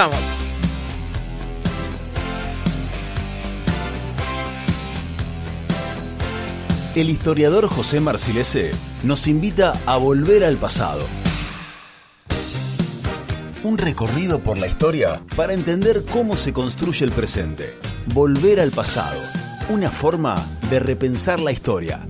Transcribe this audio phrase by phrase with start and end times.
[0.00, 0.18] Vamos.
[6.94, 8.70] El historiador José Marcilese
[9.02, 11.02] nos invita a volver al pasado.
[13.62, 17.76] Un recorrido por la historia para entender cómo se construye el presente.
[18.14, 19.20] Volver al pasado.
[19.68, 20.34] Una forma
[20.70, 22.06] de repensar la historia.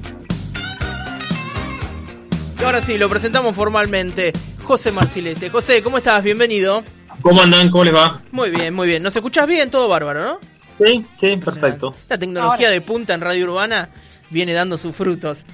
[2.60, 4.32] Y ahora sí, lo presentamos formalmente.
[4.62, 5.50] José Marcilese.
[5.50, 6.22] José, ¿cómo estás?
[6.22, 6.84] Bienvenido.
[7.22, 7.70] ¿Cómo andan?
[7.70, 8.22] ¿Cómo les va?
[8.32, 9.02] Muy bien, muy bien.
[9.02, 9.70] ¿Nos escuchás bien?
[9.70, 10.38] Todo bárbaro, ¿no?
[10.84, 11.94] Sí, sí, perfecto.
[12.08, 13.90] La tecnología de punta en Radio Urbana
[14.30, 15.44] viene dando sus frutos.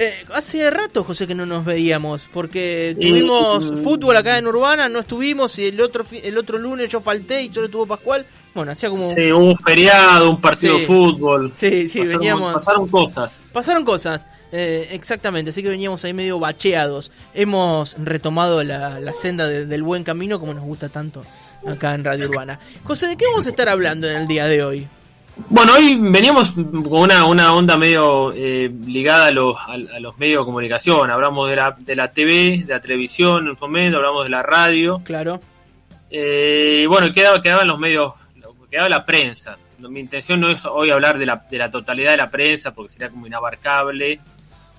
[0.00, 3.82] Eh, hace rato, José, que no nos veíamos, porque tuvimos mm.
[3.82, 7.52] fútbol acá en Urbana, no estuvimos, y el otro el otro lunes yo falté y
[7.52, 8.24] solo estuvo Pascual.
[8.54, 9.12] Bueno, hacía como...
[9.12, 10.80] Sí, un feriado, un partido Sí.
[10.82, 11.52] de fútbol.
[11.52, 12.54] Sí, sí, Pasaron- veníamos...
[12.54, 13.40] Pasaron cosas.
[13.52, 17.10] Pasaron cosas, eh, exactamente, así que veníamos ahí medio bacheados.
[17.34, 21.24] Hemos retomado la, la senda de- del buen camino como nos gusta tanto
[21.66, 22.60] acá en Radio Urbana.
[22.84, 24.86] José, ¿de qué vamos a estar hablando en el día de hoy?
[25.50, 30.18] Bueno, hoy veníamos con una, una onda medio eh, ligada a los, a, a los
[30.18, 31.10] medios de comunicación.
[31.10, 34.42] Hablamos de la, de la TV, de la televisión en su momento, hablamos de la
[34.42, 35.00] radio.
[35.04, 35.40] Claro.
[36.10, 38.12] Eh, y bueno, quedaba, quedaban los medios,
[38.70, 39.56] quedaba la prensa.
[39.78, 42.92] Mi intención no es hoy hablar de la, de la totalidad de la prensa, porque
[42.92, 44.18] sería como inabarcable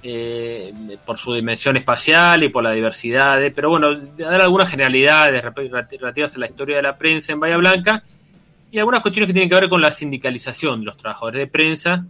[0.03, 0.73] eh,
[1.05, 3.41] por su dimensión espacial y por la diversidad.
[3.41, 7.57] eh, pero bueno, dar algunas generalidades relativas a la historia de la prensa en Bahía
[7.57, 8.03] Blanca
[8.71, 12.05] y algunas cuestiones que tienen que ver con la sindicalización de los trabajadores de prensa.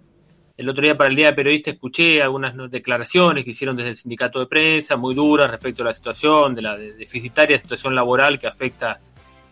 [0.58, 3.96] El otro día para el Día de Periodista escuché algunas declaraciones que hicieron desde el
[3.96, 8.38] sindicato de prensa muy duras respecto a la situación, de la de- deficitaria situación laboral
[8.38, 9.00] que afecta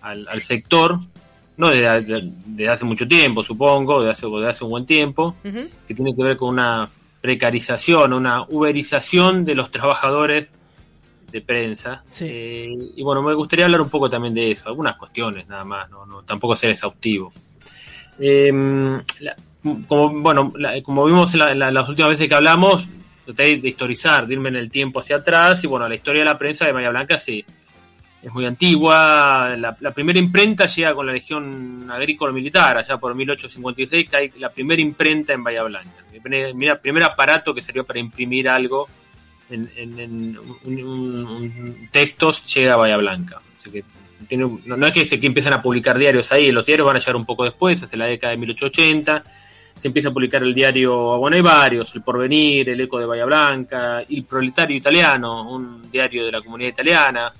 [0.01, 0.99] al, al sector,
[1.55, 5.35] no desde, de- hace mucho tiempo, supongo, desde hace, desde hace un buen tiempo,
[5.87, 6.89] que tiene que ver con una
[7.21, 10.49] precarización, una uberización de los trabajadores
[11.31, 12.03] de prensa.
[12.05, 12.25] Sí.
[12.29, 15.89] Eh, y bueno, me gustaría hablar un poco también de eso, algunas cuestiones nada más,
[15.89, 17.31] no, no tampoco ser exhaustivo.
[18.19, 18.51] Eh,
[19.19, 19.35] la-
[19.87, 22.87] como bueno, la- como vimos la- las últimas veces que hablamos,
[23.25, 26.25] traté de historizar, de irme en el tiempo hacia atrás, y bueno, la historia de
[26.25, 27.43] la prensa de Bahía Blanca sí,
[28.23, 29.55] es muy antigua.
[29.57, 34.49] La, primera imprenta llega con la Legión Agrícola Militar, allá por 1856, que hay la
[34.49, 36.03] primera imprenta en Bahía Blanca.
[36.13, 38.87] El primer, mira, primer aparato que sirvió para imprimir algo
[39.49, 39.69] en,
[39.99, 43.41] en- un- textos llega a Bahía Blanca.
[43.59, 43.83] Así que
[44.27, 46.99] tiene no, no es que, se, empiezan a publicar diarios ahí, los diarios van a
[46.99, 49.23] llegar un poco después, hacia la década de 1880.
[49.79, 53.25] Se empieza a publicar el diario, bueno, hay varios, El Porvenir, El Eco de Bahía
[53.25, 57.31] Blanca, El Proletario Italiano, un diario de la comunidad italiana,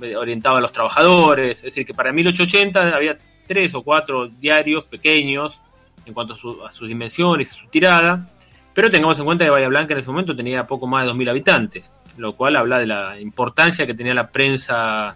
[0.00, 1.58] eh, orientado a los trabajadores.
[1.58, 5.58] Es decir, que para 1880 había tres o cuatro diarios pequeños
[6.06, 8.28] en cuanto a, su- a sus dimensiones, su tirada.
[8.74, 11.28] Pero tengamos en cuenta que Bahía Blanca en ese momento tenía poco más de 2.000
[11.30, 15.14] habitantes, lo cual habla de la importancia que tenía la prensa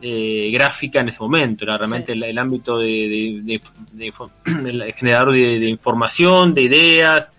[0.00, 1.64] eh, gráfica en ese momento.
[1.64, 2.18] Era realmente Sí.
[2.18, 3.60] el, el ámbito de, de-
[3.92, 7.30] de- generador de, información, de ideas,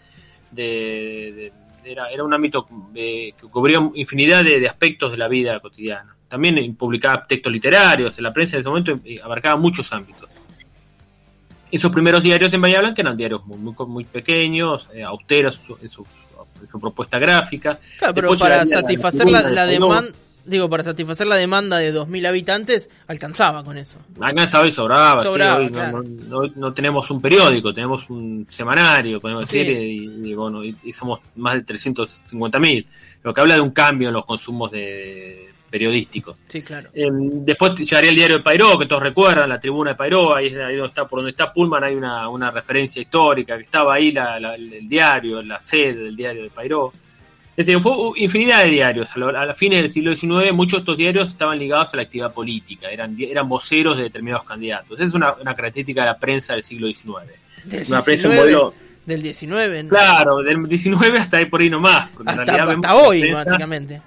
[0.51, 1.51] de,
[1.83, 6.15] era, era un ámbito eh, que cubría infinidad de, aspectos de la vida cotidiana.
[6.27, 10.28] También publicaba textos literarios, la prensa en ese momento eh, abarcaba muchos ámbitos.
[11.71, 15.65] Esos primeros diarios en Bahía Blanca eran diarios muy, muy, muy pequeños, eh, austeros en
[15.67, 16.05] su, en su-
[16.61, 17.79] en su propuesta gráfica.
[17.99, 20.11] Claro, pero Después para satisfacer la demanda,
[20.45, 23.99] digo, para satisfacer la demanda de 2.000 habitantes, alcanzaba con eso.
[24.19, 25.21] Alcanzaba y sobraba.
[25.21, 26.03] sí, Sobraba, hoy no- claro.
[26.03, 29.59] no, no- no tenemos un periódico, tenemos un semanario, podemos Sí.
[29.59, 32.85] decir, y, y bueno, y, y somos más de 350.000
[33.23, 36.37] Lo que habla de un cambio en los consumos de periodísticos.
[36.47, 36.89] Sí, claro.
[36.93, 40.49] Eh, después llegaría el diario de Pairó, que todos recuerdan, la tribuna de Pairó, ahí,
[40.51, 44.39] donde está, por donde está Pullman hay una, una referencia histórica, que estaba ahí la-
[44.39, 46.91] la- el diario, la sede del diario de Pairó.
[47.57, 49.09] Es decir, fue infinidad de diarios.
[49.13, 51.97] A, lo- a la fines del siglo XIX, muchos de estos diarios estaban ligados a
[51.97, 54.97] la actividad política, eran, eran voceros de determinados candidatos.
[54.97, 57.33] Esa es una, una característica de la prensa del siglo XIX.
[57.65, 58.73] Del Una prensa, un 19, modelo,
[59.05, 59.89] del 19 ¿no?
[59.89, 62.09] claro, del 19 hasta ahí por ahí nomás.
[62.25, 64.01] hasta, realidad hasta hoy, la prensa- básicamente.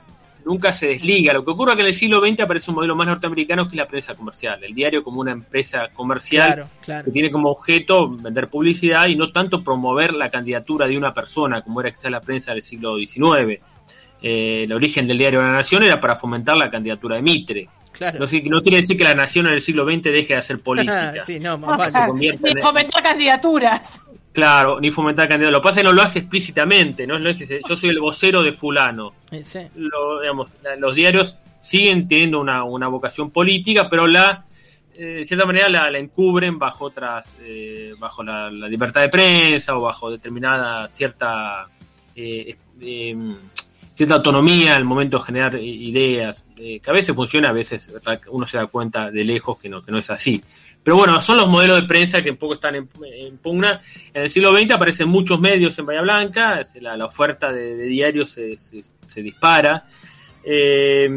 [0.45, 1.33] Nunca se desliga.
[1.33, 3.71] Lo que ocurre es que en el siglo XX aparece un modelo más norteamericano que
[3.71, 4.63] es la prensa comercial.
[4.63, 7.05] El diario como una empresa comercial Claro, claro.
[7.05, 11.63] que tiene como objeto vender publicidad y no tanto promover la candidatura de una persona,
[11.63, 13.61] como era quizás la prensa del siglo XIX.
[14.23, 17.69] Eh, el origen del diario de la Nación era para fomentar la candidatura de Mitre.
[17.93, 18.21] claro.
[18.21, 21.25] No, no quiere decir que la Nación en el siglo XX deje de hacer política.
[21.27, 22.13] sí, no, más vale.
[22.15, 24.01] Ni fomentar candidaturas.
[24.33, 25.59] Claro, ni fomentar candidatura.
[25.59, 27.19] Lo que pasa es que no lo hace explícitamente, ¿no?
[27.19, 29.13] No es que yo soy el vocero de fulano.
[29.31, 29.61] Eh, sí.
[29.77, 34.45] lo- digamos, los diarios siguen teniendo una, una vocación política, pero la
[34.95, 39.09] eh, de cierta manera la, la encubren bajo otras, eh, bajo la, la libertad de
[39.09, 41.67] prensa o bajo determinada cierta
[42.17, 43.17] eh, eh,
[43.95, 46.43] cierta autonomía al momento de generar ideas.
[46.57, 47.91] que a veces funciona, a veces
[48.31, 50.43] uno se da cuenta de lejos que no, que no es así.
[50.85, 52.89] Pero bueno, son los modelos de prensa que un poco están en,
[53.39, 53.83] pugna.
[54.13, 58.57] En el siglo XX aparecen muchos medios en Bahía Blanca, la, oferta de, diarios se,
[58.59, 59.87] se, dispara.
[60.45, 61.09] Eh,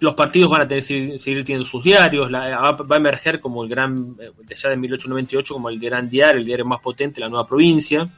[0.00, 4.16] los partidos van a tener seguir, teniendo sus diarios, va, a emerger como el gran,
[4.16, 8.08] ya de 1898, como el gran diario, el diario más potente, la nueva provincia.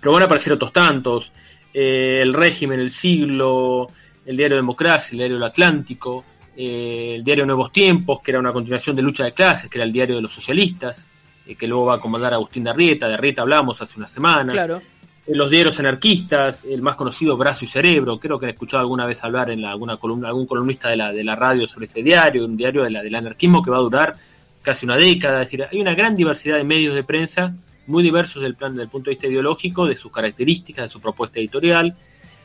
[0.00, 1.32] Pero van a aparecer otros tantos,
[1.74, 3.88] eh, el régimen, el siglo,
[4.24, 6.24] el diario Democracia, el diario El Atlántico,
[6.60, 9.84] eh, el diario Nuevos Tiempos, que era una continuación de Lucha de Clases, que era
[9.84, 11.06] el diario de los socialistas,
[11.46, 14.52] eh, que luego va a comandar Agustín de Arrieta, de Arrieta hablamos hace una semana.
[14.52, 14.82] Claro.
[15.24, 19.06] Eh, los diarios anarquistas, el más conocido Brazo y Cerebro, creo que he escuchado alguna
[19.06, 22.44] vez hablar en alguna columna, algún columnista de la, de la radio sobre este diario,
[22.44, 24.16] un diario de la, del anarquismo que va a durar
[24.60, 25.42] casi una década.
[25.42, 27.54] Es decir, hay una gran diversidad de medios de prensa,
[27.86, 31.38] muy diversos del, plan, del punto de vista ideológico, de sus características, de su propuesta
[31.38, 31.96] editorial,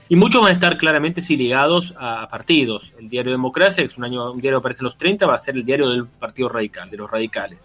[0.10, 2.92] y muchos van a estar claramente sí ligados a, partidos.
[3.00, 5.36] El diario Democracia, que es un, año, un diario que aparece en los 30, va
[5.36, 7.60] a ser el diario del Partido Radical, de los radicales.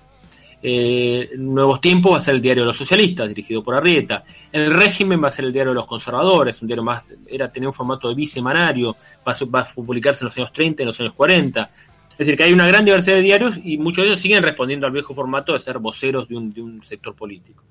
[0.61, 4.25] Eh, Nuevos Tiempos va a ser el diario de los socialistas, dirigido por Arrieta.
[4.51, 7.69] El régimen va a ser el diario de los conservadores, un diario más, era tener
[7.69, 8.97] un formato de bisemanario,
[9.27, 11.71] va a, va a publicarse en los años 30 y en los años 40.
[12.11, 14.87] Es decir, que hay una gran diversidad de diarios y muchos de ellos siguen respondiendo
[14.87, 17.63] al viejo formato de ser voceros de un, de un sector político.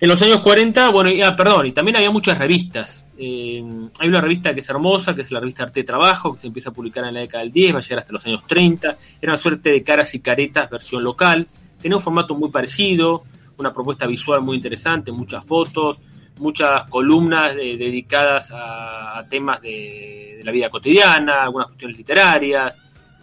[0.00, 3.04] En los años 40, bueno, ah, perdón, y también había muchas revistas.
[3.20, 3.62] Eh,
[3.98, 6.46] hay una revista que es hermosa, que es la revista Arte de Trabajo, que se
[6.46, 8.96] empieza a publicar en la década del 10, va a llegar hasta los años 30.
[9.20, 11.46] Era una suerte de caras y caretas, versión local.
[11.82, 13.24] Tenía un formato muy parecido,
[13.56, 15.98] una propuesta visual muy interesante, muchas fotos,
[16.38, 22.72] muchas columnas eh, dedicadas a, temas de, de, la vida cotidiana, algunas cuestiones literarias,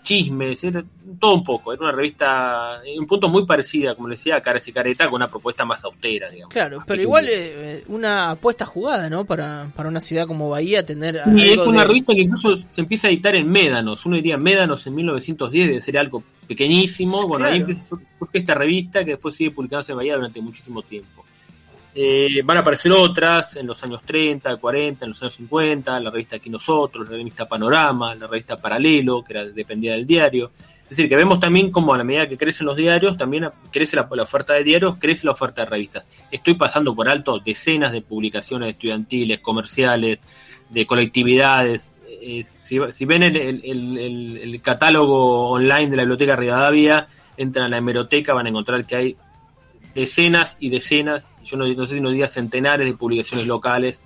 [0.06, 0.84] chismes, era
[1.20, 1.74] todo un poco.
[1.74, 5.06] Era una revista, en un punto muy parecida, como le decía, a Caras y Careta,
[5.06, 6.54] con una propuesta más austera, digamos.
[6.54, 9.26] Claro, pero igual eh, una apuesta jugada, ¿no?
[9.26, 11.22] Para, para una ciudad como Bahía tener.
[11.36, 14.06] Y es una revista que incluso se empieza a editar en Médanos.
[14.06, 17.28] Uno diría Médanos en 1910, debe ser algo pequeñísimo.
[17.28, 18.00] Bueno, ahí empezó
[18.32, 21.26] esta revista que después sigue publicándose en Bahía durante muchísimo tiempo.
[21.98, 26.12] Eh, van a aparecer otras en los años 30, 40, en los años 50, la
[26.12, 30.52] revista Aquí Nosotros, la revista Panorama, la revista Paralelo, que era, dependía del diario.
[30.84, 33.96] Es decir, que vemos también como a la medida que crecen los diarios, también crece
[33.96, 36.04] la, oferta de diarios, crece la oferta de revistas.
[36.30, 40.20] Estoy pasando por alto decenas de publicaciones estudiantiles, comerciales,
[40.70, 41.92] de colectividades.
[42.08, 47.08] Eh, si, ven el, catálogo online de la Biblioteca Rivadavia,
[47.38, 49.18] entran a la hemeroteca, van a encontrar que hay
[49.96, 54.04] decenas y decenas, yo no, sé si no diría centenares de publicaciones locales,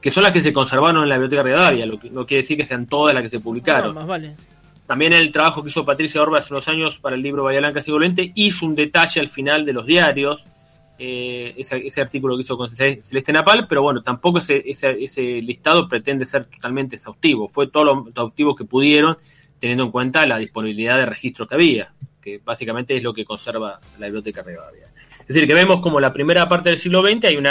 [0.00, 2.56] que son las que se conservaron en la Biblioteca Rivadavia, lo que no quiere decir
[2.56, 3.96] que sean todas las que se publicaron.
[4.86, 7.82] También el trabajo que hizo Patricia Orba hace unos años para el libro Bahía Blanca
[7.82, 10.42] Sigolente hizo un detalle al final de los diarios,
[10.98, 16.26] eh, ese, artículo que hizo con Celeste Napal, pero bueno, tampoco ese, ese, listado pretende
[16.26, 19.16] ser totalmente exhaustivo, fue todo lo exhaustivo que pudieron,
[19.60, 23.78] teniendo en cuenta la disponibilidad de registro que había, que básicamente es lo que conserva
[23.98, 24.88] la Biblioteca Rivadavia.
[25.28, 27.46] Es decir, que vemos como la primera parte del siglo XX hay un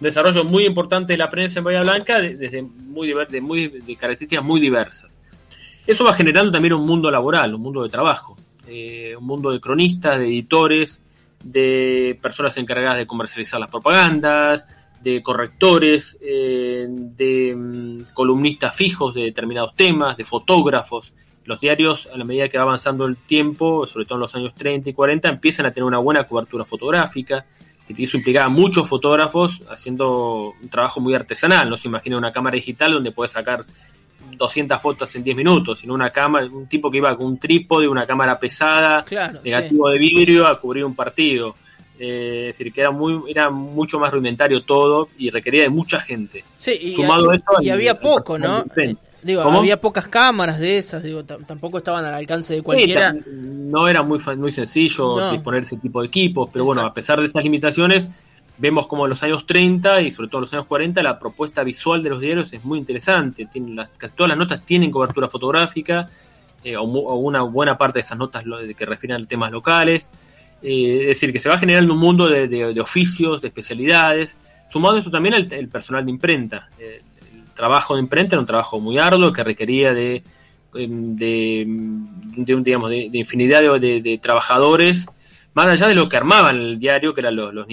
[0.00, 4.44] desarrollo muy importante de la prensa en Bahía Blanca desde muy, de, muy, de características
[4.44, 5.10] muy diversas.
[5.86, 8.36] Eso va generando también un mundo laboral, un mundo de trabajo,
[8.66, 11.02] eh, un mundo de cronistas, de editores,
[11.42, 14.66] de personas encargadas de comercializar las propagandas,
[15.00, 21.14] de correctores, eh, de mm, columnistas fijos de determinados temas, de fotógrafos
[21.46, 24.52] los diarios, a la medida que va avanzando el tiempo, sobre todo en los años
[24.54, 27.46] 30 y 40, empiezan a tener una buena cobertura fotográfica.
[27.88, 31.70] Y eso implicaba muchos fotógrafos haciendo un trabajo muy artesanal.
[31.70, 33.64] No se imagina una cámara digital donde puedes sacar
[34.36, 37.86] 200 fotos en 10 minutos, sino una cámara, un tipo que iba con un trípode,
[37.86, 39.04] una cámara pesada,
[39.44, 41.54] negativo de vidrio a cubrir un partido.
[41.98, 46.00] Eh, es decir, que era, muy, era mucho más rudimentario todo y requería de mucha
[46.00, 46.44] gente.
[46.56, 46.96] Sí, y,
[47.60, 48.64] y había poco, ¿no?
[49.26, 53.14] Digo, había pocas cámaras de esas, digo, tampoco estaban al alcance de cualquiera.
[53.26, 57.26] no era muy, muy sencillo disponer ese tipo de equipos, pero bueno, a pesar de
[57.26, 58.08] esas limitaciones,
[58.58, 61.62] vemos como en los años 30 y sobre todo en los años 40 la propuesta
[61.62, 63.46] visual de los diarios es muy interesante.
[63.46, 66.08] Tienen las, casi todas las notas tienen cobertura fotográfica,
[66.64, 68.44] eh, o, una buena parte de esas notas
[68.76, 70.10] que refieren a temas locales.
[70.62, 74.36] Eh, es decir, que se va generando un mundo de, oficios, de especialidades.
[74.70, 76.68] Sumado a eso también el, personal de imprenta.
[76.78, 77.02] Eh,
[77.56, 80.22] trabajo de imprenta era un trabajo muy arduo que requería de,
[80.74, 81.64] em, de,
[82.36, 85.06] de, digamos, de, infinidad de, trabajadores,
[85.54, 87.66] más allá de lo que armaban el diario, que eran los, los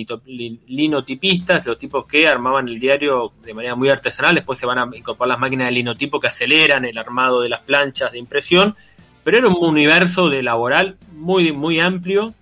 [0.67, 4.89] linotipistas, los tipos que armaban el diario de manera muy artesanal, después se van a
[4.95, 8.75] incorporar las máquinas de linotipo que aceleran el armado de las planchas de impresión,
[9.23, 12.33] pero era un universo de laboral muy, muy amplio,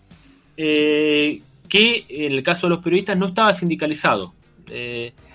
[0.57, 4.33] eh, que en el caso de los periodistas no estaba sindicalizado.
[4.69, 5.30] Eh, mm,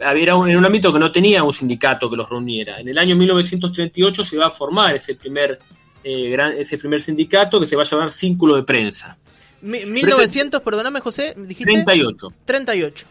[0.00, 2.80] era un, en un ámbito que no tenía un sindicato que los reuniera.
[2.80, 5.58] En el año 1938 se va a formar ese primer,
[6.02, 9.16] eh, gran, ese primer sindicato que se va a llamar Círculo de Prensa.
[9.62, 12.32] 1900, perdóname José, dijiste 38.
[12.44, 13.06] 38.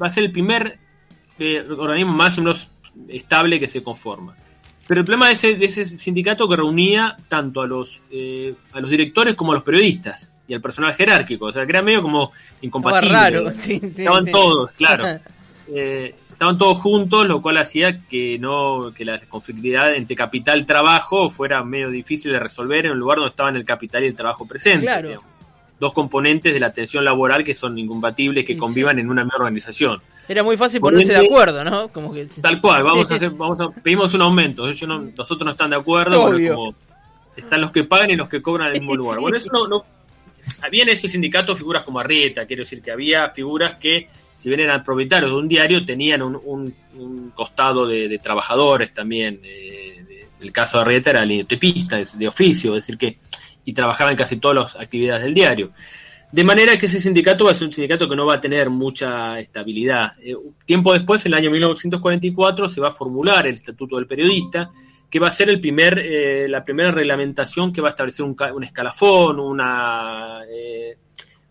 [0.00, 0.78] Va a ser el primer
[1.38, 2.66] eh, organismo más o menos
[3.08, 4.36] estable que se conforma.
[4.86, 8.80] Pero el problema de ese, de ese sindicato que reunía tanto a los, eh, a
[8.80, 11.46] los directores como a los periodistas y al personal jerárquico.
[11.46, 13.12] O sea, que era medio como incompatible.
[13.12, 14.32] raro, sí, sí, Estaban sí.
[14.32, 15.20] todos, claro.
[15.72, 20.64] Eh, estaban todos juntos, lo cual hacía que no que la conflictividad entre capital y
[20.64, 24.16] trabajo fuera medio difícil de resolver en un lugar donde estaban el capital y el
[24.16, 24.82] trabajo presentes.
[24.82, 25.08] Claro.
[25.08, 25.30] digamos.
[25.80, 29.38] Dos componentes de la tensión laboral que son incompatibles, que Sí, convivan en una misma
[29.38, 30.00] organización.
[30.28, 31.88] Era muy fácil Por ponerse de acuerdo, ¿no?
[31.88, 34.68] Como que Tal cual, vamos a hacer, vamos a, pedimos un aumento.
[34.68, 36.54] Ellos no- nosotros no están de acuerdo, Obvio.
[36.54, 36.74] como
[37.36, 38.98] están los que pagan y los que cobran al mismo Sí.
[38.98, 39.18] lugar.
[39.20, 39.84] Bueno, eso no, no-
[40.62, 44.08] había en ese sindicato figuras como Arrieta, quiero decir que había figuras que,
[44.44, 46.74] si bien eran propietarios de un diario, tenían un,
[47.34, 49.40] costado de, trabajadores también.
[49.42, 53.16] eh, el caso de Arrieta era linotipista, de, de oficio, es decir que,
[53.64, 55.70] y trabajaba en casi todas las actividades del diario.
[56.30, 58.68] De manera que ese sindicato va a ser un sindicato que no va a tener
[58.68, 60.12] mucha estabilidad.
[60.20, 60.36] Eh,
[60.66, 64.70] tiempo después, en el año 1944, se va a formular el Estatuto del Periodista,
[65.10, 68.62] que va a ser el primer, eh, la primera reglamentación que va a establecer un
[68.62, 70.98] escalafón, una, eh,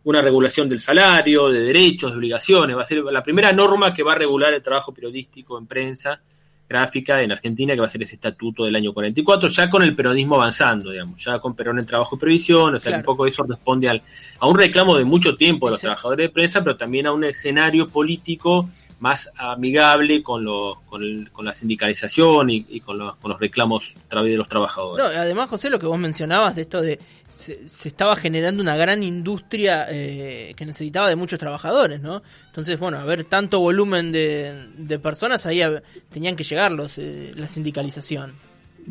[0.05, 2.75] una regulación del salario, de derechos, de obligaciones.
[2.75, 6.19] Va a ser la primera norma que va a regular el trabajo periodístico en prensa
[6.67, 9.95] gráfica en Argentina, que va a ser ese estatuto del año 44, ya con el
[9.95, 12.95] peronismo avanzando, digamos, ya con Perón en trabajo y previsión, o sea, Claro.
[12.95, 14.01] que un poco eso responde al,
[14.39, 15.86] a un reclamo de mucho tiempo de los Sí.
[15.86, 18.69] trabajadores de prensa, pero también a un escenario político
[19.03, 23.39] más amigable con, los, con, el- con la sindicalización y, y con, los, con los
[23.39, 25.03] reclamos a través de los trabajadores.
[25.03, 28.77] No, además, José, lo que vos mencionabas de esto de se, se estaba generando una
[28.77, 32.24] gran industria eh, que necesitaba de muchos trabajadores, ¿no?
[32.48, 35.62] Entonces, bueno, a ver tanto volumen de, de personas, ahí
[36.10, 38.31] tenían que llegar los, eh, la sindicalización.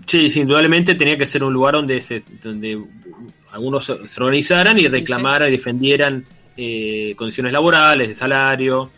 [0.07, 2.79] Sí, sí, indudablemente tenía que ser un lugar donde se, donde
[3.51, 6.25] algunos se se organizaran y reclamaran y defendieran
[6.57, 8.91] eh, condiciones laborales, de salario,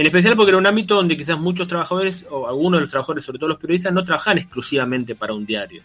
[0.00, 3.24] en especial porque era un ámbito donde quizás muchos trabajadores, o algunos de los trabajadores,
[3.24, 5.82] sobre todo los periodistas, no trabajaban exclusivamente para un diario.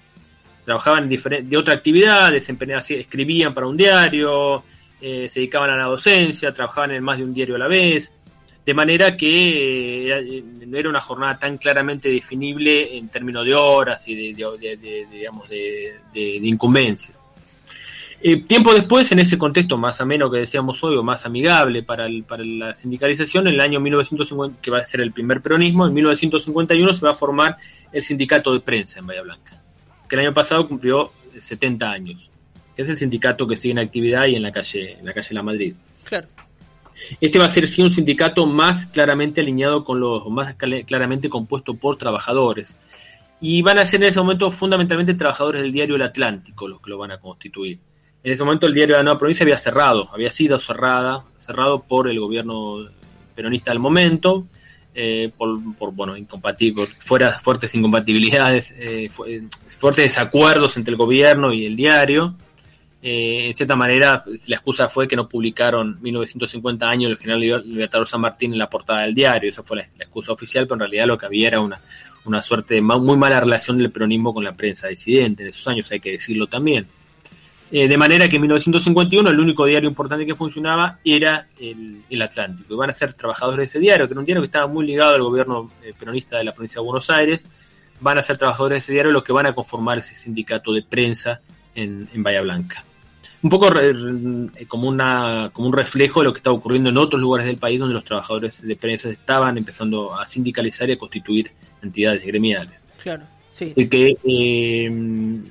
[0.64, 4.64] Trabajaban de otra actividad, escribían para un diario,
[5.02, 8.12] eh, se dedicaban a la docencia, trabajaban en más de un diario a la vez,
[8.66, 13.54] de manera que eh, eh, no era una jornada tan claramente definible en términos de
[13.54, 15.94] horas y de, de- de- de- digamos, de
[16.42, 17.20] incumbencias.
[18.22, 22.06] Eh, tiempo después, en ese contexto más ameno que decíamos hoy, o más amigable para,
[22.08, 25.86] el- para la sindicalización, en el año 1950, que va a ser el primer peronismo,
[25.86, 27.58] en 1951 se va a formar
[27.92, 29.62] el sindicato de prensa en Bahía Blanca,
[30.10, 32.30] que el año pasado cumplió 70 años.
[32.76, 35.44] Es el sindicato que sigue en actividad y en la calle, en la calle La
[35.44, 35.74] Madrid.
[36.04, 36.28] Claro.
[37.22, 41.30] Este va a ser sí un sindicato más claramente alineado con los, más cl- claramente
[41.30, 42.76] compuesto por trabajadores.
[43.40, 46.90] Y van a ser en ese momento fundamentalmente trabajadores del diario El Atlántico los que
[46.90, 47.78] lo van a constituir.
[48.26, 51.84] En ese momento el diario de la Nueva Provincia había cerrado, había sido cerrada, cerrado
[51.84, 52.78] por el gobierno
[53.36, 54.48] peronista del momento,
[54.96, 59.26] eh, por, por, bueno, incompatible, fuera fuertes incompatibilidades, eh, fu-
[59.78, 62.34] fuertes desacuerdos entre el gobierno y el diario.
[63.04, 67.64] Eh, en cierta manera, la excusa fue que no publicaron 1950 años el general Liber-
[67.64, 69.52] Libertador San Martín en la portada del diario.
[69.52, 71.80] Esa fue la, excusa oficial, pero en realidad lo que había era una,
[72.24, 75.92] una suerte de muy mala relación del peronismo con la prensa disidente en esos años,
[75.92, 76.88] hay que decirlo también.
[77.72, 82.22] Eh, de manera que en 1951 el único diario importante que funcionaba era el, el
[82.22, 82.74] Atlántico.
[82.74, 84.86] Y van a ser trabajadores de ese diario, que era un diario que estaba muy
[84.86, 87.48] ligado al gobierno eh, peronista de la provincia de Buenos Aires.
[88.00, 90.84] Van a ser trabajadores de ese diario los que van a conformar ese sindicato de
[90.84, 91.42] prensa
[91.74, 92.84] en, en Bahía Blanca
[93.42, 96.98] un poco re- re- como una como un reflejo de lo que está ocurriendo en
[96.98, 100.98] otros lugares del país donde los trabajadores de prensa estaban empezando a sindicalizar y a
[100.98, 101.52] constituir
[101.84, 102.80] entidades gremiales.
[103.04, 103.72] Claro, sí.
[103.76, 105.42] Y que eh,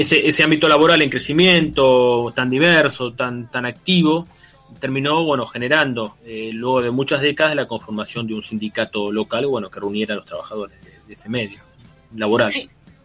[0.00, 4.28] ese, ese ámbito laboral en crecimiento tan diverso, tan, tan activo,
[4.78, 9.70] terminó bueno generando eh, luego de muchas décadas la conformación de un sindicato local bueno
[9.70, 11.60] que reuniera a los trabajadores de, ese medio
[12.14, 12.52] laboral.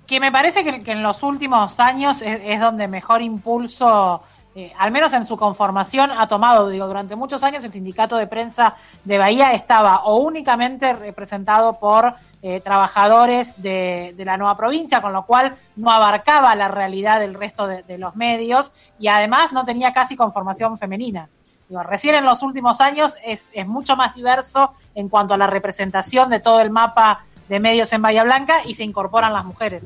[0.05, 4.21] Que me parece que, en los últimos años es donde mejor impulso,
[4.55, 6.69] eh, al menos en su conformación, ha tomado.
[6.69, 12.13] Digo, durante muchos años el sindicato de prensa de Bahía estaba o únicamente representado por
[12.43, 17.33] eh, trabajadores de, de la nueva provincia, con lo cual no abarcaba la realidad del
[17.33, 21.29] resto de, los medios y además no tenía casi conformación femenina.
[21.69, 26.29] Recién en los últimos años es, es mucho más diverso en cuanto a la representación
[26.29, 29.83] de todo el mapa de medios en Bahía Blanca y se incorporan las mujeres.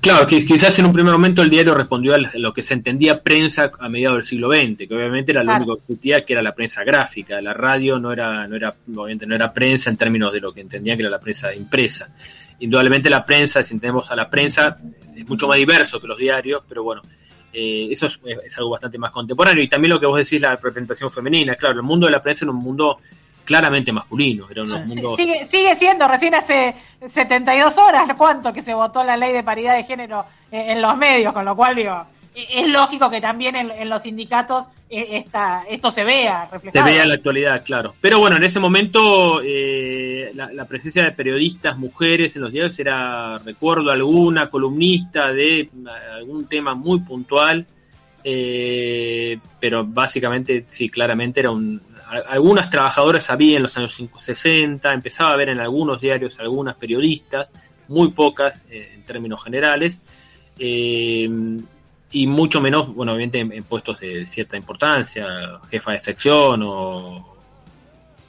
[0.00, 3.22] Claro, que quizás en un primer momento el diario respondió a lo que se entendía
[3.22, 6.42] prensa a mediados del siglo XX, que obviamente era lo único que existía, que era
[6.42, 7.40] la prensa gráfica.
[7.40, 10.60] La radio no era, no era, obviamente no era prensa en términos de lo que
[10.60, 12.08] entendían que era la prensa impresa.
[12.60, 14.78] Indudablemente la prensa, si entendemos a la prensa,
[15.14, 17.02] es mucho más diverso que los diarios, pero bueno,
[17.52, 19.64] eh, eso es, es, algo bastante más contemporáneo.
[19.64, 21.56] Y también lo que vos decís, la representación femenina.
[21.56, 22.98] Claro, el mundo de la prensa era un mundo
[23.46, 24.46] claramente masculino.
[24.50, 26.74] Era sigue, sigue, siendo, recién hace
[27.06, 31.32] 72 horas, ¿cuánto que se votó la ley de paridad de género en, los medios?
[31.32, 35.90] Con lo cual, digo, e, es lógico que también en, los sindicatos e, esta, esto
[35.90, 36.86] se vea reflejado.
[36.86, 37.94] Se vea en la actualidad, claro.
[38.00, 43.38] Pero bueno, en ese momento eh, la, presencia de periodistas mujeres en los diarios era,
[43.38, 45.70] recuerdo, alguna columnista de
[46.12, 47.66] algún tema muy puntual.
[48.28, 55.30] Eh, pero básicamente, sí, claramente era un, algunas trabajadoras había en los años 60, empezaba
[55.30, 57.48] a haber en algunos diarios algunas periodistas,
[57.88, 60.00] muy pocas eh, en términos generales,
[60.58, 61.28] eh,
[62.12, 65.26] y mucho menos, bueno, obviamente en, puestos de cierta importancia,
[65.70, 67.36] jefa de sección o,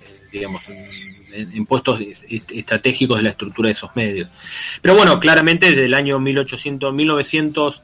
[0.01, 0.61] eh, digamos,
[1.31, 4.29] en, puestos estratégicos de la estructura de esos medios.
[4.81, 7.81] Pero bueno, claramente desde el año 1800, 1900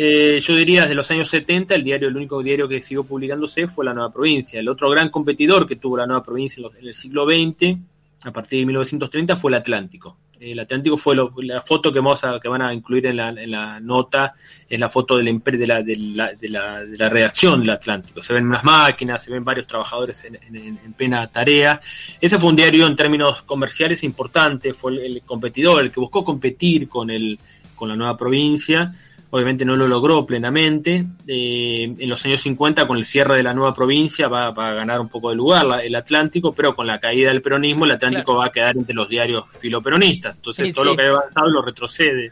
[0.00, 3.66] eh, yo diría desde los años 70 el diario, el único diario que siguió publicándose
[3.66, 4.60] fue La Nueva Provincia.
[4.60, 7.76] El otro gran competidor que tuvo La Nueva Provincia en, el siglo XX,
[8.22, 10.16] a partir de 1930, fue el Atlántico.
[10.38, 14.36] El Atlántico fue la foto que, vamos a, que van a incluir en la, nota,
[14.68, 17.70] es la foto de la, de, la, de, la, de, la, de la redacción del
[17.70, 18.22] Atlántico.
[18.22, 21.80] Se ven unas máquinas, se ven varios trabajadores en, en, plena tarea.
[22.20, 26.24] Ese fue un diario en términos comerciales importante, fue el, el competidor, el que buscó
[26.24, 27.36] competir con, el,
[27.74, 28.92] con la nueva provincia
[29.30, 31.04] obviamente no lo logró plenamente.
[31.26, 35.00] Eh, en los años 50, con el cierre de la nueva provincia, va, a ganar
[35.00, 38.46] un poco de lugar el Atlántico, pero con la caída del peronismo, el Atlántico va
[38.46, 40.36] a quedar entre los diarios filoperonistas.
[40.36, 42.30] Entonces, todo lo que ha avanzado lo retrocede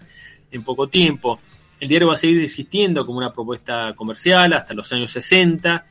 [0.50, 1.40] en poco tiempo.
[1.78, 5.84] El diario va a seguir existiendo como una propuesta comercial hasta los años 60.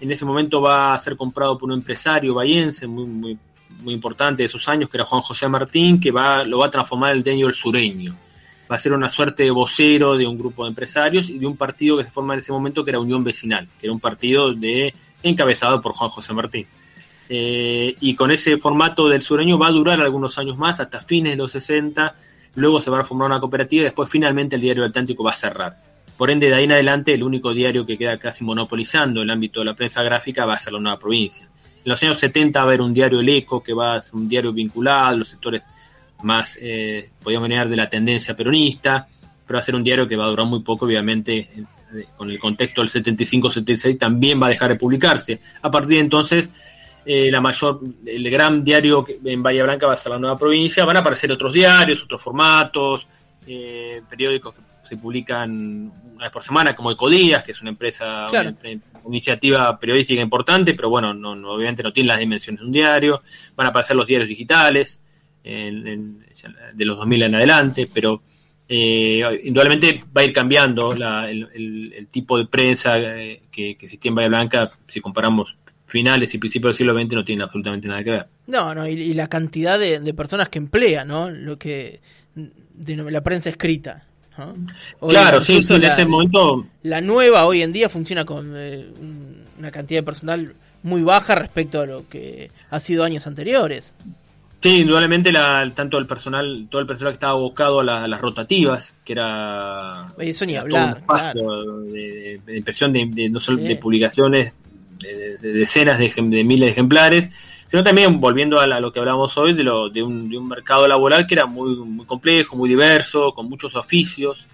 [0.00, 3.38] En ese momento va a ser comprado por un empresario bayense muy, muy,
[3.80, 6.70] muy importante de sus años, que era Juan José Martín, que va, lo va a
[6.70, 8.16] transformar en el diario El Sureño
[8.72, 11.58] va a ser una suerte de vocero de un grupo de empresarios y de un
[11.58, 14.50] partido que se forma en ese momento que era Unión Vecinal, que era un partido
[15.22, 16.66] encabezado por Juan José Martín.
[17.28, 21.34] Eh, y con ese formato del sureño va a durar algunos años más, hasta fines
[21.34, 22.14] de los 60,
[22.54, 25.34] luego se va a formar una cooperativa y después finalmente el diario Atlántico va a
[25.34, 25.76] cerrar.
[26.16, 29.60] Por ende, de ahí en adelante, el único diario que queda casi monopolizando el ámbito
[29.60, 31.46] de la prensa gráfica va a ser la nueva provincia.
[31.84, 34.14] En los años 70 va a haber un diario El Eco, que va a ser
[34.14, 35.62] un diario vinculado a los sectores
[36.22, 39.06] más, eh, podríamos venir de la tendencia peronista,
[39.46, 41.38] pero va a ser un diario que va a durar muy poco, obviamente,
[41.94, 45.40] eh, con el contexto del 75-76 también va a dejar de publicarse.
[45.60, 46.48] A partir de entonces,
[47.04, 50.84] eh, la mayor, el gran diario en Bahía Blanca va a ser la nueva provincia,
[50.84, 53.06] van a aparecer otros diarios, otros formatos,
[53.46, 58.28] eh, periódicos que se publican una vez por semana, como Ecodías, que es una empresa,
[58.30, 58.54] una,
[59.04, 63.22] iniciativa periodística importante, pero bueno, no, obviamente no tiene las dimensiones de un diario,
[63.56, 65.01] van a aparecer los diarios digitales,
[65.44, 68.22] de los 2000 en adelante, pero
[68.68, 74.28] eh, indudablemente va a ir cambiando el, tipo de prensa eh, que, existía en Bahía
[74.28, 75.54] Blanca si comparamos
[75.86, 78.26] finales y principios del siglo XX no tiene absolutamente nada que ver.
[78.46, 81.28] No, no, y, la cantidad de, personas que emplea, ¿no?
[81.28, 82.00] Lo que
[82.34, 84.04] de la prensa escrita.
[85.06, 86.66] claro, sí, en ese momento...
[86.82, 88.86] La nueva hoy en día funciona con eh,
[89.58, 93.92] una cantidad de personal muy baja respecto a lo que ha sido años anteriores.
[94.62, 98.96] Sí, indudablemente la, tanto el personal, todo el personal que estaba abocado a, las rotativas,
[99.04, 104.52] que era Eso ni hablar, un espacio de, impresión de, no solo de publicaciones
[105.00, 107.28] de, decenas de, miles de ejemplares,
[107.66, 110.86] sino también volviendo a, lo que hablamos hoy de, lo, de, un, de un mercado
[110.86, 114.46] laboral que era muy, muy complejo, muy diverso, con muchos oficios,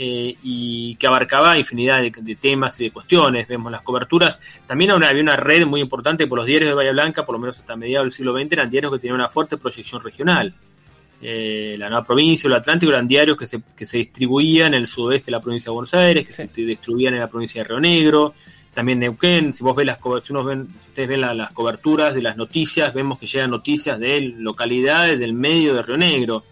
[0.00, 3.48] eh, y que abarcaba infinidad de, temas y de cuestiones.
[3.48, 4.38] Vemos las coberturas.
[4.64, 7.58] También había una red muy importante por los diarios de Bahía Blanca, por lo menos
[7.58, 10.54] hasta mediados del siglo XX, eran diarios que tenían una fuerte proyección regional.
[11.20, 14.86] Eh, la Nueva Provincia, el Atlántico, eran diarios que se, que se distribuían en el
[14.86, 17.80] sudoeste de la provincia de Buenos Aires, que se distribuían en la provincia de Río
[17.80, 18.34] Negro,
[18.72, 19.52] también Neuquén.
[19.52, 23.18] Si vos ves las si ven, si ustedes ven las coberturas de las noticias, vemos
[23.18, 26.44] que llegan noticias de localidades del medio de Río Negro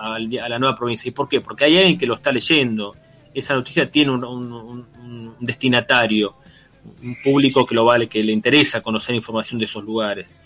[0.00, 1.08] a, la nueva provincia.
[1.08, 1.40] ¿Y por qué?
[1.40, 2.96] Porque hay alguien que lo está leyendo.
[3.32, 6.34] Esa noticia tiene un, destinatario,
[7.02, 10.36] un público que lo vale, que le interesa conocer información de esos lugares.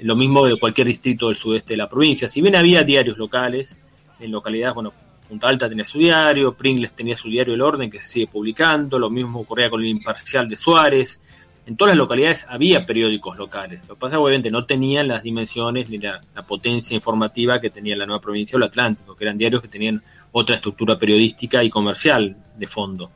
[0.00, 2.28] Lo mismo de cualquier distrito del sudeste de la provincia.
[2.28, 3.76] Si bien había diarios locales,
[4.20, 4.92] en localidades, bueno,
[5.28, 8.98] Punta Alta tenía su diario, Pringles tenía su diario El Orden que se sigue publicando,
[8.98, 11.20] lo mismo ocurría con el Imparcial de Suárez,
[11.66, 13.80] en todas las localidades había periódicos locales.
[13.88, 18.04] Lo que pasa obviamente no tenían las dimensiones ni la, potencia informativa que tenía la
[18.06, 22.36] nueva provincia o el Atlántico, que eran diarios que tenían otra estructura periodística y comercial
[22.56, 23.10] de fondo.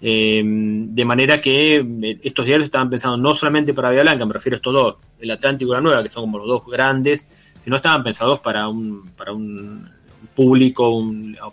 [0.00, 4.34] Eh, de manera que eh, estos diarios estaban pensados no solamente para Vía Blanca, me
[4.34, 7.26] refiero a estos dos, el Atlántico y la Nueva, que son como los dos grandes,
[7.62, 9.88] sino estaban pensados para un, para un
[10.34, 11.00] público,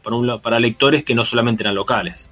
[0.03, 2.30] para, para lectores que no solamente eran locales.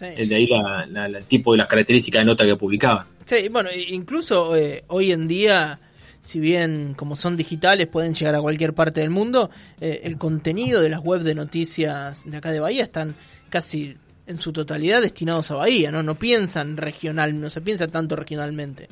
[0.00, 0.48] De ahí
[0.94, 3.06] el tipo de las características de nota que publicaban.
[3.24, 5.80] Sí, bueno, incluso eh, hoy en día,
[6.20, 10.80] si bien como son digitales pueden llegar a cualquier parte del mundo, eh, el contenido
[10.80, 13.16] de las web de noticias de acá de Bahía están
[13.48, 16.02] casi en su totalidad destinados a Bahía, ¿no?
[16.02, 18.88] No piensan regional, no se piensa tanto regionalmente.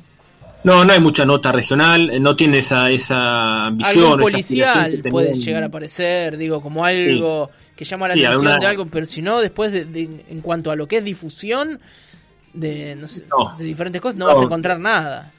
[0.65, 4.03] No, no hay mucha nota regional, eh, no tiene esa, esa ambición.
[4.05, 8.87] Algo policial puede llegar a aparecer, digo, como algo que llama la atención de algo,
[8.87, 11.79] pero si no, después de, en cuanto a lo que es difusión
[12.53, 15.31] de, de diferentes cosas, no, vas a encontrar nada.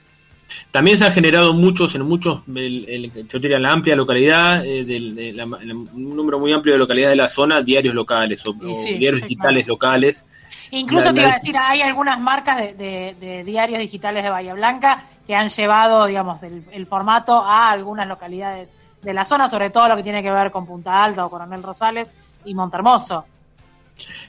[0.71, 5.41] También se han generado muchos, en muchos, el, yo diría la amplia localidad, eh, del,
[5.93, 10.25] un número muy amplio de localidades de la zona, diarios locales o, diarios digitales locales.
[10.71, 15.35] Incluso te iba a decir, hay algunas marcas de, diarios digitales de Bahía Blanca que
[15.35, 18.69] han llevado, digamos, el, formato a algunas localidades
[19.03, 21.63] de la zona, sobre todo lo que tiene que ver con Punta Alta o Coronel
[21.63, 22.13] Rosales
[22.45, 23.25] y Montermoso.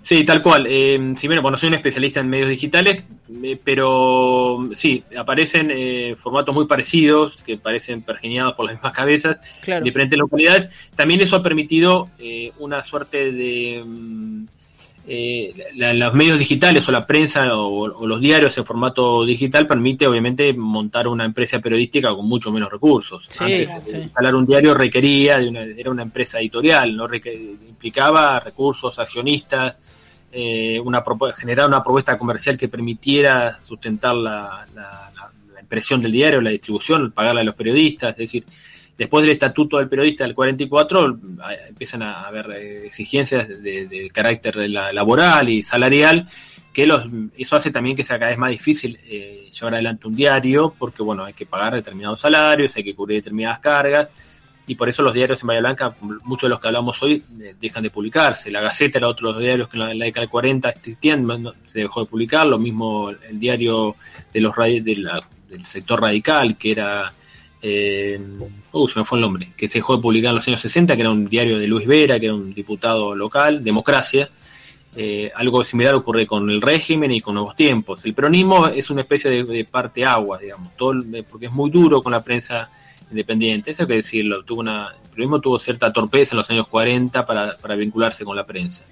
[0.01, 0.65] Sí, tal cual.
[0.69, 3.03] Eh, si bien, bueno, soy un especialista en medios digitales,
[3.43, 9.37] eh, pero sí, aparecen eh, formatos muy parecidos, que parecen pergeniados por las mismas cabezas,
[9.65, 10.69] en diferentes localidades.
[10.95, 13.83] También eso ha permitido eh, una suerte de...
[13.85, 14.45] Mm,
[15.09, 20.51] eh, los medios digitales o la prensa o, los diarios en formato digital permite obviamente
[20.53, 23.25] montar una empresa periodística con mucho menos recursos.
[23.39, 29.79] Antes, instalar un diario requería, de una, era una empresa editorial, no implicaba recursos, accionistas,
[30.29, 31.01] eh, una
[31.37, 35.09] generar una propuesta comercial que permitiera sustentar la, la,
[35.53, 38.45] la, impresión del diario, la distribución, pagarle a los periodistas, es decir,
[38.97, 41.19] Después del estatuto del periodista del 44
[41.69, 46.27] empiezan a haber eh, exigencias de, carácter laboral y salarial
[46.73, 47.05] que los,
[47.37, 51.03] eso hace también que sea cada vez más difícil eh, llevar adelante un diario porque
[51.03, 54.09] bueno hay que pagar determinados salarios, hay que cubrir determinadas cargas
[54.67, 57.55] y por eso los diarios en Bahía Blanca, muchos de los que hablamos hoy, eh,
[57.59, 58.51] dejan de publicarse.
[58.51, 61.79] La Gaceta era otro de los diarios que en la, década del 40 existían, se
[61.79, 63.95] dejó de publicar, lo mismo el diario
[64.33, 67.13] de los del sector radical, que era
[67.61, 68.19] eh,
[68.71, 70.95] uh, se me fue el nombre, que se dejó de publicar en los años 60,
[70.95, 74.29] que era un diario de Luis Vera, que era un diputado local, Democracia.
[74.95, 78.03] Eh, algo similar ocurre con el régimen y con nuevos tiempos.
[78.05, 80.93] El peronismo es una especie de, parte agua, digamos, todo,
[81.29, 82.69] porque es muy duro con la prensa
[83.09, 84.43] independiente, eso hay que decirlo.
[84.43, 88.35] Tuvo una, el peronismo tuvo cierta torpeza en los años 40 para, para vincularse con
[88.35, 88.83] la prensa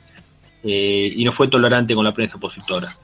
[0.68, 2.96] eh, y no fue tolerante con la prensa opositora.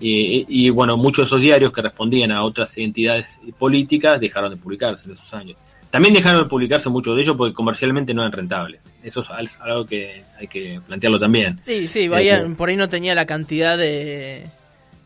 [0.00, 5.08] Y, bueno, muchos de esos diarios que respondían a otras entidades políticas dejaron de publicarse
[5.08, 5.56] en esos años.
[5.90, 8.80] También dejaron de publicarse muchos de ellos porque comercialmente no eran rentables.
[9.02, 11.60] Eso es algo que hay que plantearlo también.
[11.64, 14.46] Sí, sí, vaya, eh, por ahí no tenía la cantidad de,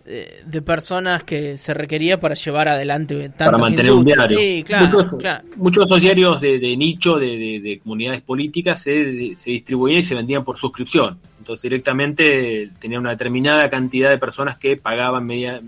[0.05, 4.39] de, personas que se requería para llevar adelante para mantener un diario.
[4.39, 5.13] Sí, claro, muchos,
[5.57, 10.45] muchos, de esos diarios de, nicho de, comunidades políticas se, se, distribuían y se vendían
[10.45, 11.19] por suscripción.
[11.39, 15.61] Entonces directamente tenía una determinada cantidad de personas que pagaban media,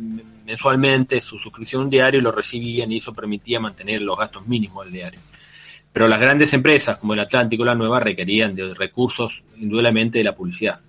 [0.45, 4.95] mensualmente su suscripción diario y lo recibían y eso permitía mantener los gastos mínimos del
[4.95, 5.21] diario.
[5.93, 10.35] Pero las grandes empresas como el Atlántico la Nueva requerían de recursos indudablemente de la
[10.35, 10.81] publicidad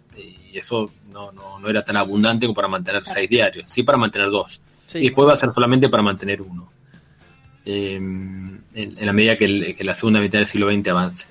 [0.55, 3.97] y eso no, no, no, era tan abundante como para mantener seis diarios, sí para
[3.97, 4.61] mantener dos.
[4.93, 6.71] Y después va a ser solamente para mantener uno,
[7.65, 11.25] eh, en, la medida que, la segunda mitad del siglo XX avance.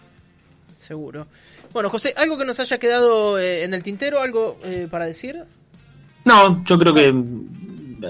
[0.75, 1.27] Seguro.
[1.73, 4.21] Bueno, José, ¿algo que nos haya quedado eh, en el tintero?
[4.21, 5.43] ¿Algo eh, para decir?
[6.27, 7.15] No, yo creo que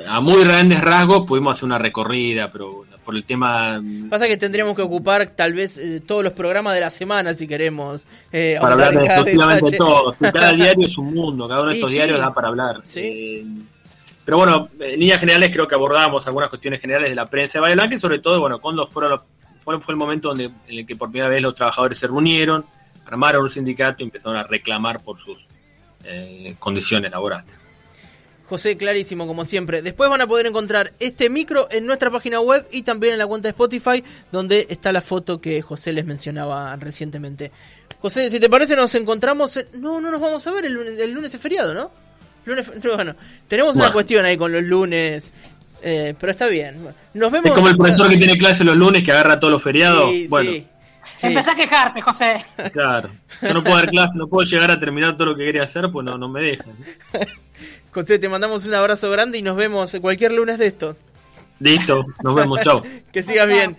[0.09, 3.83] a muy grandes rasgos pudimos hacer una recorrida, pero por el tema...
[4.09, 7.47] Pasa que tendríamos que ocupar tal vez eh, todos los programas de la semana si
[7.47, 8.07] queremos.
[8.33, 10.15] Eh, para hablar de todo.
[10.19, 12.83] Cada diario es un mundo, cada uno de estos diarios da para hablar.
[12.97, 13.45] Eh,
[14.25, 17.61] pero bueno, en líneas generales creo que abordamos algunas cuestiones generales de la prensa de
[17.61, 19.21] Valle Blanca y sobre todo, bueno, cuando fueron
[19.63, 22.65] fue el momento donde, en el que por primera vez los trabajadores se reunieron,
[23.07, 25.47] armaron un sindicato y empezaron a reclamar por sus
[26.59, 27.64] condiciones laborales.
[28.49, 29.81] José, clarísimo, como siempre.
[29.81, 33.27] Después van a poder encontrar este micro en nuestra página web y también en la
[33.27, 37.51] cuenta de Spotify, donde está la foto que José les mencionaba recientemente.
[38.01, 39.59] José, si te parece, nos encontramos.
[39.75, 40.67] No, no nos vamos a ver.
[40.67, 41.91] El, lunes es feriado, ¿no?
[42.45, 43.15] Lunes, bueno,
[43.49, 45.31] tenemos una cuestión ahí con los lunes.
[45.83, 46.77] Eh, pero está bien.
[47.15, 47.47] Nos vemos.
[47.47, 50.11] Es como el profesor que tiene clase los lunes que agarra todos los feriados.
[50.29, 50.51] bueno.
[50.51, 50.67] Sí.
[51.23, 52.45] Empezá a quejarte, José.
[52.73, 53.09] Claro.
[53.41, 55.91] Yo no puedo dar clase, no puedo llegar a terminar todo lo que quería hacer,
[55.91, 56.75] pues no, no me dejan.
[57.95, 60.97] José, te mandamos un abrazo grande y nos vemos cualquier lunes de estos.
[61.61, 62.83] Listo, nos vemos, chao.
[63.13, 63.77] que sigas bien.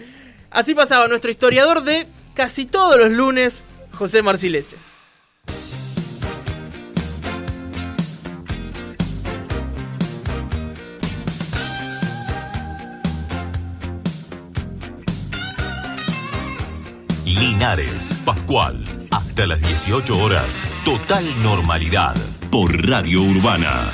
[0.49, 4.77] Así pasaba nuestro historiador de casi todos los lunes, José Marcilese.
[17.25, 18.81] Linares, Pascual.
[19.11, 20.63] Hasta las 18 horas.
[20.85, 22.15] Total normalidad.
[22.49, 23.91] Por Radio Urbana.